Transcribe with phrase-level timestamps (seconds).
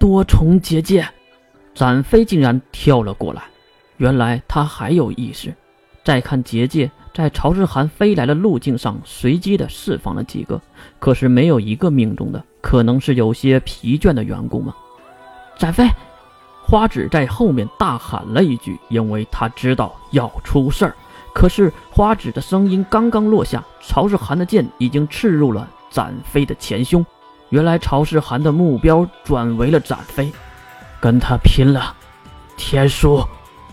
[0.00, 1.06] 多重结界！
[1.74, 3.42] 展飞竟然跳了过来，
[3.98, 5.54] 原来他还有意识。
[6.02, 10.58] 再看结界，在曹世涵飞来的路径上随机的释放了几个，
[10.98, 14.74] 可是没有一个命中的，可能是有些疲倦的缘故吗？
[15.58, 15.86] 展飞，
[16.62, 20.96] 花纸在后面大喊了一句，因为他知道要出事儿。
[21.34, 27.04] 可是花纸的声音刚刚落下，曹世涵的剑已经刺入了展飞的前胸。
[27.50, 30.32] 原来曹世涵的目标转为了展飞，
[31.00, 31.94] 跟他拼了！
[32.56, 33.24] 天书，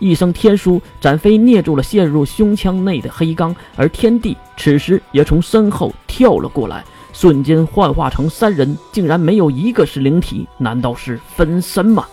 [0.00, 12.06] 一声天书，展飞捏住了陷入胸腔内的黑钢，而天地此时也从身后跳了过来，瞬间幻化成三人，竟然没有一个是灵体，难道是分身吗？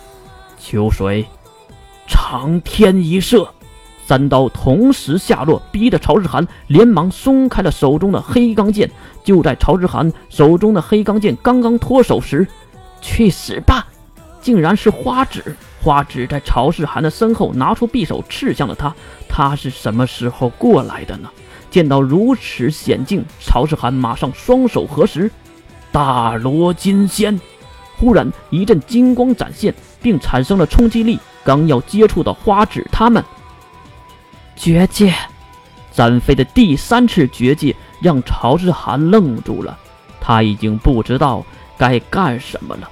[0.58, 1.26] 秋水，
[2.06, 3.48] 长天一射。
[4.08, 8.90] 三刀同时下落，逼得曹志涵连忙松开了手中的黑钢剑。
[9.22, 12.48] 就在曹志涵手中的黑钢剑刚刚脱手时，
[13.02, 13.86] 去死吧！
[14.40, 15.54] 竟然是花纸！
[15.82, 18.94] 花纸在曹世涵的身后拿出匕首刺向了他。
[19.28, 21.28] 他是什么时候过来的呢？
[21.70, 25.30] 见到如此险境，曹世涵马上双手合十，
[25.92, 27.38] 大罗金仙。
[27.98, 33.22] 忽然一阵金光展现，并产生了冲击力，刚要接触到花纸，他们。
[34.58, 35.14] 绝界，
[35.92, 39.78] 展飞的第三次绝界让曹志涵愣住了，
[40.20, 41.46] 他已经不知道
[41.78, 42.90] 该干什么了。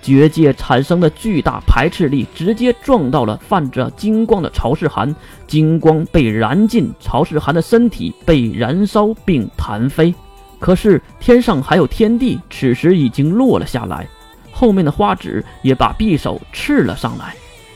[0.00, 5.14] 绝界产生的巨大排斥力直接撞到了泛着金光的曹世涵，
[5.48, 10.14] 金光被燃尽，曹世涵的身体被燃烧并弹飞。
[10.60, 14.08] 可是天上还有天地，此时已经落了下来，
[14.52, 17.34] 后面的花纸也把匕首刺了上来，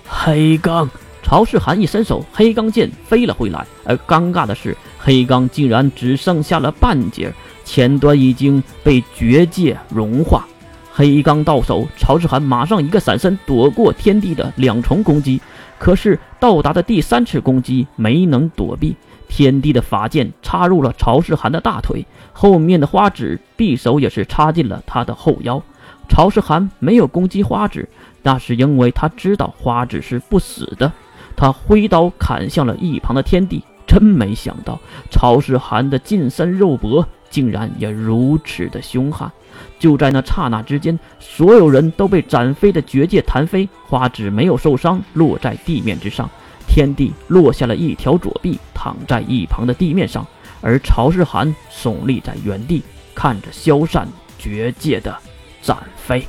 [0.09, 0.89] 黑钢。
[1.23, 3.65] 曹世涵一伸手，黑钢剑飞了回来。
[3.84, 7.33] 而尴尬的是，黑钢竟然只剩下了半截，
[7.64, 10.47] 前端已经被绝界融化。
[10.92, 15.41] 黑钢到手，曹世涵马上一个闪身，躲过天地的两重攻击。
[15.79, 18.95] 可是到达的第三次攻击没能躲避，
[19.27, 25.63] 天地的法剑插入了曹世涵的大腿，后面的花指匕首也是插进了他的后腰。
[26.08, 27.89] 曹世涵没有攻击花指，
[28.23, 30.92] 那是因为他知道花指是不死的。
[31.37, 34.79] 他挥刀砍向了一旁的天地，真没想到
[35.11, 39.31] 曹世涵的近身肉搏竟然也如此的凶悍。
[39.79, 46.29] 就在那刹那之间，所有人都被展飞的绝界弹飞，花纸没有受伤，落在地面之上。
[46.69, 50.27] 天地落下了一条左臂，躺在一旁的地面上，
[50.63, 52.83] 而曹世涵耸立在原地，
[53.15, 55.15] 看着消散绝界的
[55.61, 56.27] 展飞。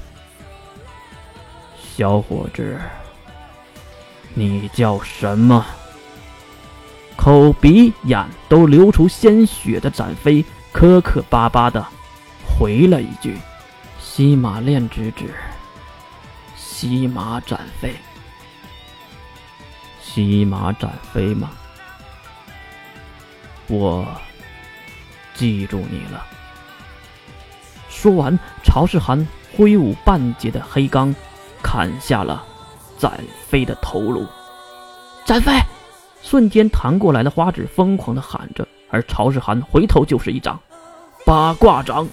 [1.77, 2.77] 小伙子。
[4.33, 5.65] 你叫什么？
[7.15, 11.85] 口鼻眼都流出鲜血的展飞，磕磕巴巴的
[12.45, 13.37] 回了一句
[14.01, 15.31] ：“西马炼之子，
[16.57, 17.95] 西马展飞。”
[20.01, 21.51] 西马展飞吗？
[23.67, 24.05] 我
[25.35, 26.25] 记住你了。
[27.89, 31.15] 说完，曹世涵挥舞半截的黑钢，
[31.61, 32.43] 砍下了。
[33.03, 33.19] 展
[33.49, 34.25] 飞的头颅，
[35.25, 35.51] 展飞！
[36.21, 40.57] 瞬间弹过来的花纸疯狂的喊着，而曹世涵回头就是一掌，
[41.25, 42.07] 八卦掌，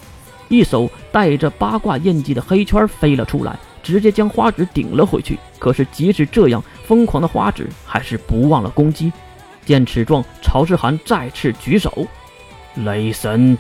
[0.49, 5.39] 一手带着八卦印记的黑圈飞了出来，直接将花纸顶了回去。
[5.61, 9.13] 可是即使这样，疯狂的花纸还是不忘了攻击。
[9.65, 12.05] 见此状，曹世涵再次举手，
[12.75, 13.57] 雷神，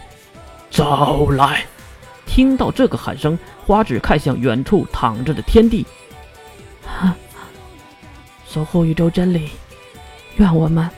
[0.68, 1.64] 招来！
[2.26, 5.86] 听到这个喊声，花纸看向远处躺着的天地。
[8.46, 9.50] 守护宇宙真理，
[10.36, 10.88] 愿我们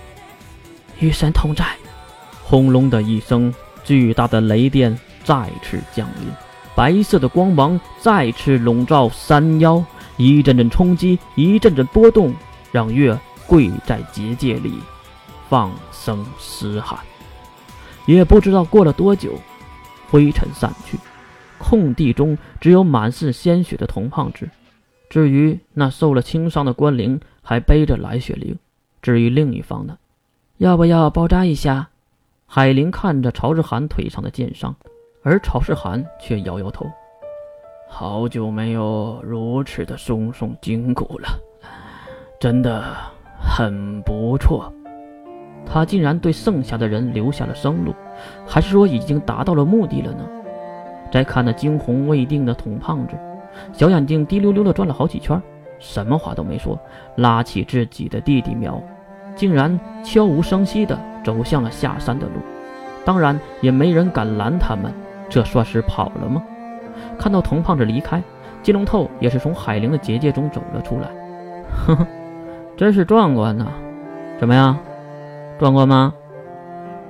[0.98, 1.66] 与神同在。
[2.42, 3.52] 轰隆的一声，
[3.84, 6.28] 巨大的雷电再次降临，
[6.74, 9.84] 白色的光芒再次笼罩山腰，
[10.16, 12.34] 一阵阵冲击，一阵阵波动，
[12.70, 14.74] 让月跪在结界里，
[15.48, 16.98] 放声嘶喊。
[18.06, 19.38] 也不知道过了多久，
[20.10, 20.98] 灰尘散去，
[21.58, 24.48] 空地中只有满是鲜血的铜胖子。
[25.12, 28.56] 至于那受了轻伤的关灵，还背着来雪灵。
[29.02, 29.98] 至于另一方呢，
[30.56, 31.90] 要不要包扎一下？
[32.46, 34.74] 海灵看着曹世涵腿上的剑伤，
[35.22, 36.86] 而曹世涵却摇摇头。
[37.90, 41.28] 好久没有如此的松松筋骨了，
[42.40, 42.82] 真的
[43.38, 44.72] 很不错。
[45.66, 47.94] 他竟然对剩下的人留下了生路，
[48.46, 50.26] 还是说已经达到了目的了呢？
[51.12, 53.14] 再看那惊魂未定的童胖子。
[53.72, 55.40] 小眼睛滴溜溜的转了好几圈，
[55.78, 56.78] 什么话都没说，
[57.16, 58.82] 拉起自己的弟弟苗，
[59.34, 62.34] 竟然悄无声息的走向了下山的路。
[63.04, 64.92] 当然，也没人敢拦他们。
[65.28, 66.42] 这算是跑了吗？
[67.18, 68.22] 看到童胖子离开，
[68.62, 71.08] 金龙透也是从海灵的结界中走了出来。
[71.86, 72.06] 呵呵，
[72.76, 73.66] 真是壮观呐！
[74.38, 74.78] 怎么样，
[75.58, 76.12] 壮观吗？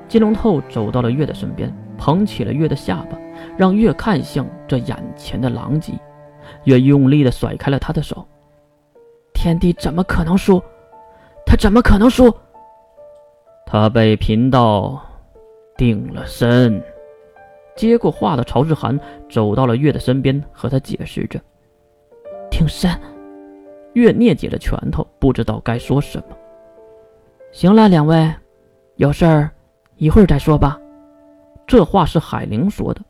[0.06, 3.18] 金龙透走到了月的身边，捧起了月的下巴，
[3.56, 5.94] 让月看向这眼前的狼藉。
[6.64, 8.26] 月用力地甩开了他的手。
[9.32, 10.62] 天帝怎么可能输？
[11.44, 12.32] 他怎么可能输？
[13.66, 15.00] 他被贫道
[15.76, 16.82] 定了身。
[17.74, 18.98] 接过话的曹志涵
[19.30, 21.40] 走到了月的身边，和他解释着
[22.50, 22.90] ：“定身。”
[23.94, 26.36] 月捏紧了拳头，不知道该说什么。
[27.50, 28.32] 行了，两位，
[28.96, 29.50] 有事儿。
[29.96, 30.80] 一会儿再说吧，
[31.66, 33.00] 这话是海灵说的。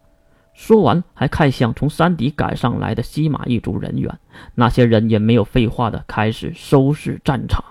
[0.54, 4.18] 说完，还看向从山底赶上来的西马一族人员。
[4.54, 7.64] 那些人也没有废话的，开始收拾战场。